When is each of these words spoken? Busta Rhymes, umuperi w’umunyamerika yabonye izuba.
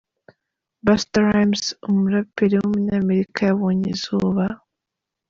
Busta 0.85 1.17
Rhymes, 1.27 1.63
umuperi 1.89 2.55
w’umunyamerika 2.59 3.39
yabonye 3.49 3.87
izuba. 3.95 4.43